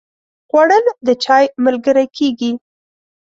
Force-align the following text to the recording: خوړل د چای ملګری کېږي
خوړل 0.49 0.85
د 1.05 1.07
چای 1.23 1.45
ملګری 1.65 2.07
کېږي 2.17 2.51